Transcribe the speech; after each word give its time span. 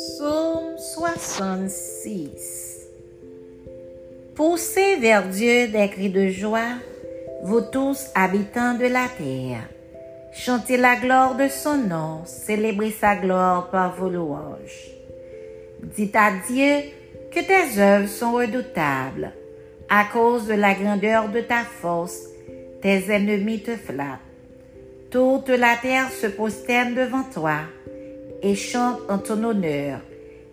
Psaume 0.00 0.78
66 0.78 2.88
Poussez 4.34 4.96
vers 4.96 5.28
Dieu 5.28 5.68
des 5.68 5.90
cris 5.90 6.08
de 6.08 6.30
joie, 6.30 6.78
vous 7.42 7.60
tous 7.60 8.06
habitants 8.14 8.78
de 8.78 8.86
la 8.86 9.08
terre. 9.08 9.68
Chantez 10.32 10.78
la 10.78 10.96
gloire 10.96 11.34
de 11.34 11.48
son 11.48 11.76
nom, 11.76 12.22
célébrez 12.24 12.92
sa 12.92 13.14
gloire 13.14 13.68
par 13.68 13.94
vos 13.94 14.08
louanges. 14.08 14.88
Dites 15.82 16.16
à 16.16 16.30
Dieu 16.48 16.76
que 17.30 17.40
tes 17.40 17.78
œuvres 17.78 18.08
sont 18.08 18.32
redoutables. 18.32 19.32
À 19.90 20.06
cause 20.10 20.46
de 20.46 20.54
la 20.54 20.72
grandeur 20.72 21.28
de 21.28 21.42
ta 21.42 21.64
force, 21.64 22.22
tes 22.80 23.12
ennemis 23.12 23.60
te 23.60 23.76
flattent. 23.76 24.20
Toute 25.10 25.50
la 25.50 25.76
terre 25.76 26.10
se 26.10 26.28
prosterne 26.28 26.94
devant 26.94 27.24
toi 27.24 27.64
et 28.42 28.54
chante 28.54 28.98
en 29.08 29.18
ton 29.18 29.42
honneur. 29.44 30.00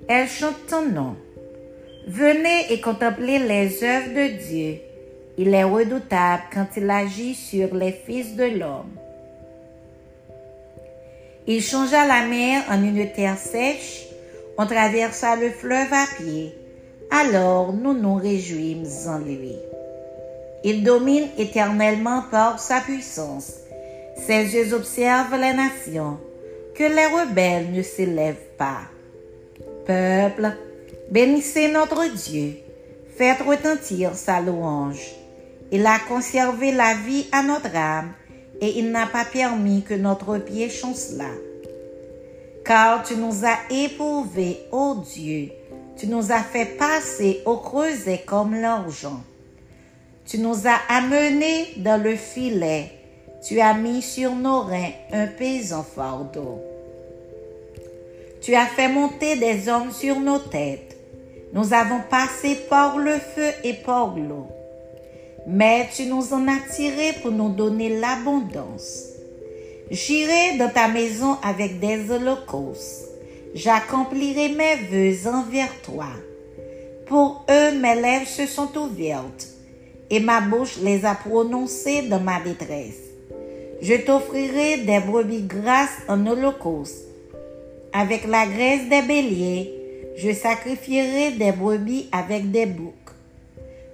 Elle 0.08 0.28
chante 0.28 0.68
ton 0.70 0.88
nom. 0.88 1.16
Venez 2.08 2.72
et 2.72 2.80
contemplez 2.80 3.40
les 3.40 3.84
œuvres 3.84 4.14
de 4.14 4.38
Dieu. 4.38 4.78
Il 5.38 5.54
est 5.54 5.64
redoutable 5.64 6.44
quand 6.54 6.68
il 6.78 6.90
agit 6.90 7.36
sur 7.36 7.76
les 7.76 7.92
fils 7.92 8.36
de 8.36 8.46
l'homme. 8.46 8.96
Il 11.46 11.62
changea 11.62 12.06
la 12.06 12.26
mer 12.26 12.64
en 12.70 12.82
une 12.84 13.12
terre 13.12 13.38
sèche, 13.38 14.08
on 14.58 14.66
traversa 14.66 15.36
le 15.36 15.50
fleuve 15.50 15.94
à 15.94 16.06
pied. 16.18 16.54
Alors 17.12 17.72
nous 17.74 17.94
nous 17.94 18.16
réjouîmes 18.16 18.86
en 19.08 19.20
lui. 19.20 19.56
Il 20.64 20.84
domine 20.84 21.28
éternellement 21.38 22.24
par 22.32 22.60
sa 22.60 22.82
puissance. 22.82 23.54
Ses 24.18 24.56
yeux 24.56 24.74
observent 24.74 25.36
les 25.36 25.54
nations 25.54 26.18
que 26.78 26.84
les 26.84 27.08
rebelles 27.08 27.72
ne 27.72 27.82
s'élèvent 27.82 28.56
pas. 28.56 28.82
Peuple, 29.88 30.56
bénissez 31.10 31.72
notre 31.72 32.06
Dieu, 32.14 32.54
faites 33.16 33.42
retentir 33.42 34.14
sa 34.14 34.42
louange. 34.42 35.02
Il 35.72 35.88
a 35.88 35.98
conservé 36.08 36.72
la 36.72 36.94
vie 36.94 37.26
à 37.32 37.42
notre 37.42 37.76
âme 37.76 38.12
et 38.62 38.78
il 38.78 38.92
n'a 38.92 39.08
pas 39.08 39.26
permis 39.26 39.82
que 39.82 39.96
notre 39.96 40.38
pied 40.38 40.70
chancela. 40.70 41.32
Car 42.64 43.02
tu 43.04 43.16
nous 43.16 43.44
as 43.44 43.58
éprouvés, 43.74 44.60
ô 44.72 44.98
Dieu, 45.16 45.50
tu 45.98 46.06
nous 46.06 46.32
as 46.32 46.44
fait 46.44 46.78
passer 46.78 47.42
au 47.46 47.58
creuset 47.58 48.22
comme 48.24 48.54
l'argent. 48.54 49.24
Tu 50.26 50.38
nous 50.38 50.68
as 50.68 50.80
amenés 50.96 51.74
dans 51.78 52.02
le 52.02 52.16
filet 52.16 52.97
tu 53.48 53.62
as 53.62 53.74
mis 53.74 54.02
sur 54.02 54.36
nos 54.36 54.60
reins 54.60 54.92
un 55.14 55.28
pesant 55.28 55.84
fardeau. 55.84 56.60
Tu 58.42 58.54
as 58.56 58.66
fait 58.66 58.90
monter 58.90 59.38
des 59.38 59.70
hommes 59.70 59.92
sur 59.94 60.20
nos 60.20 60.40
têtes. 60.40 60.98
Nous 61.54 61.74
avons 61.74 62.02
passé 62.10 62.58
par 62.70 62.98
le 62.98 63.14
feu 63.14 63.52
et 63.64 63.74
par 63.74 64.18
l'eau. 64.18 64.48
Mais 65.48 65.88
tu 65.96 66.08
nous 66.08 66.34
en 66.34 66.46
as 66.50 66.60
tirés 66.76 67.14
pour 67.22 67.32
nous 67.32 67.48
donner 67.48 67.98
l'abondance. 68.02 69.14
J'irai 69.90 70.58
dans 70.58 70.70
ta 70.70 70.90
maison 70.90 71.38
avec 71.42 71.80
des 71.80 72.12
holocaustes. 72.12 73.08
J'accomplirai 73.56 74.50
mes 74.50 74.76
vœux 74.92 75.26
envers 75.30 75.72
toi. 75.84 76.08
Pour 77.06 77.46
eux, 77.50 77.80
mes 77.80 77.96
lèvres 77.96 78.28
se 78.28 78.46
sont 78.46 78.78
ouvertes 78.78 79.48
et 80.10 80.20
ma 80.20 80.42
bouche 80.42 80.80
les 80.82 81.06
a 81.06 81.16
prononcées 81.16 82.02
dans 82.02 82.20
ma 82.20 82.42
détresse. 82.42 83.07
Je 83.80 83.94
t'offrirai 83.94 84.78
des 84.78 85.00
brebis 85.00 85.44
grasses 85.44 86.02
en 86.08 86.26
holocauste. 86.26 87.06
Avec 87.94 88.26
la 88.26 88.48
graisse 88.48 88.90
des 88.90 89.04
béliers, 89.04 89.74
je 90.16 90.34
sacrifierai 90.34 91.32
des 91.32 91.52
brebis 91.52 92.10
avec 92.12 92.50
des 92.50 92.66
boucs. 92.66 92.94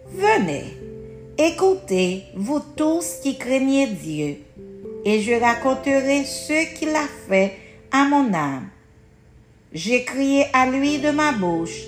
Venez, 0.08 0.64
écoutez, 1.38 2.24
vous 2.36 2.62
tous 2.78 3.20
qui 3.22 3.38
craignez 3.38 3.88
Dieu, 3.88 4.38
et 5.04 5.22
je 5.22 5.34
raconterai 5.34 6.24
ce 6.24 6.74
qu'il 6.76 6.90
a 6.90 7.08
fait 7.28 7.52
à 7.92 8.06
mon 8.06 8.34
âme. 8.34 8.70
J'ai 9.74 10.06
crié 10.06 10.46
à 10.54 10.66
lui 10.70 11.00
de 11.00 11.12
ma 11.12 11.34
bouche, 11.34 11.82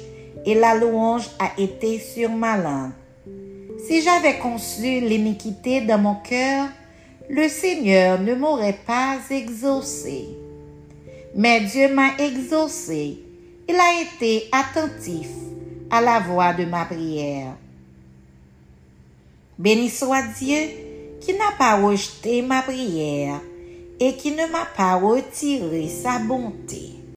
et 0.46 0.56
la 0.56 0.76
louange 0.76 1.30
a 1.40 1.60
été 1.62 2.00
sur 2.00 2.30
ma 2.30 2.58
langue. 2.58 2.92
Si 3.88 4.02
j'avais 4.02 4.38
conçu 4.38 5.00
l'iniquité 5.00 5.82
dans 5.82 6.00
mon 6.00 6.16
cœur, 6.16 6.68
le 7.30 7.48
Seigneur 7.50 8.20
ne 8.20 8.36
m'aurait 8.36 8.80
pas 8.86 9.18
exaucé. 9.30 10.26
Mais 11.36 11.62
Dieu 11.62 11.94
m'a 11.94 12.16
exaucé. 12.18 13.20
Il 13.68 13.76
a 13.76 14.02
été 14.02 14.48
attentif 14.52 15.30
à 15.90 16.02
la 16.02 16.20
voix 16.20 16.54
de 16.54 16.66
ma 16.66 16.86
prière. 16.86 17.56
Béni 19.58 19.90
soit 19.90 20.24
Dieu 20.38 20.70
qui 21.22 21.34
n'a 21.34 21.52
pas 21.58 21.82
rejeté 21.82 22.42
ma 22.42 22.62
prière 22.62 23.42
et 24.00 24.16
qui 24.16 24.32
ne 24.32 24.52
m'a 24.52 24.66
pas 24.78 24.96
retiré 24.96 25.88
sa 25.88 26.20
bonté. 26.20 26.92